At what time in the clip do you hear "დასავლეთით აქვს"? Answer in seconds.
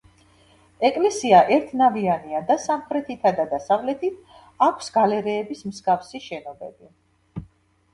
3.55-4.93